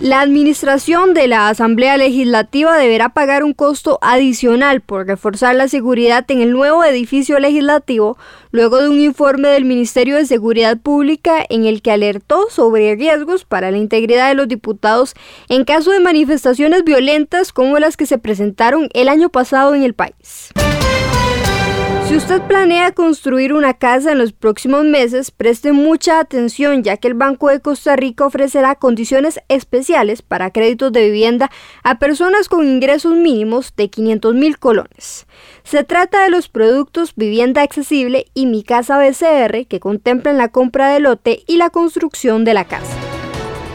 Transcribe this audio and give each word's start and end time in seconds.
La 0.00 0.22
administración 0.22 1.12
de 1.12 1.28
la 1.28 1.50
Asamblea 1.50 1.98
Legislativa 1.98 2.78
deberá 2.78 3.10
pagar 3.10 3.44
un 3.44 3.52
costo 3.52 3.98
adicional 4.00 4.80
por 4.80 5.06
reforzar 5.06 5.54
la 5.54 5.68
seguridad 5.68 6.24
en 6.30 6.40
el 6.40 6.52
nuevo 6.52 6.82
edificio 6.84 7.38
legislativo 7.38 8.16
luego 8.50 8.80
de 8.80 8.88
un 8.88 8.98
informe 8.98 9.48
del 9.48 9.66
Ministerio 9.66 10.16
de 10.16 10.24
Seguridad 10.24 10.78
Pública 10.78 11.44
en 11.50 11.66
el 11.66 11.82
que 11.82 11.92
alertó 11.92 12.48
sobre 12.48 12.96
riesgos 12.96 13.44
para 13.44 13.70
la 13.70 13.76
integridad 13.76 14.28
de 14.28 14.36
los 14.36 14.48
diputados 14.48 15.12
en 15.50 15.66
caso 15.66 15.90
de 15.90 16.00
manifestaciones 16.00 16.82
violentas 16.82 17.52
como 17.52 17.78
las 17.78 17.98
que 17.98 18.06
se 18.06 18.16
presentaron 18.16 18.88
el 18.94 19.06
año 19.06 19.28
pasado 19.28 19.74
en 19.74 19.82
el 19.82 19.92
país. 19.92 20.50
Si 22.10 22.16
usted 22.16 22.42
planea 22.42 22.90
construir 22.90 23.52
una 23.52 23.74
casa 23.74 24.10
en 24.10 24.18
los 24.18 24.32
próximos 24.32 24.82
meses, 24.84 25.30
preste 25.30 25.70
mucha 25.70 26.18
atención 26.18 26.82
ya 26.82 26.96
que 26.96 27.06
el 27.06 27.14
Banco 27.14 27.50
de 27.50 27.60
Costa 27.60 27.94
Rica 27.94 28.26
ofrecerá 28.26 28.74
condiciones 28.74 29.38
especiales 29.46 30.20
para 30.20 30.50
créditos 30.50 30.90
de 30.90 31.04
vivienda 31.04 31.52
a 31.84 32.00
personas 32.00 32.48
con 32.48 32.66
ingresos 32.66 33.14
mínimos 33.14 33.76
de 33.76 33.90
500 33.90 34.34
mil 34.34 34.58
colones. 34.58 35.28
Se 35.62 35.84
trata 35.84 36.24
de 36.24 36.30
los 36.30 36.48
productos 36.48 37.14
Vivienda 37.14 37.62
Accesible 37.62 38.26
y 38.34 38.46
Mi 38.46 38.64
Casa 38.64 38.98
BCR 38.98 39.68
que 39.68 39.78
contemplan 39.78 40.36
la 40.36 40.48
compra 40.48 40.92
de 40.92 40.98
lote 40.98 41.44
y 41.46 41.58
la 41.58 41.70
construcción 41.70 42.44
de 42.44 42.54
la 42.54 42.64
casa. 42.64 43.09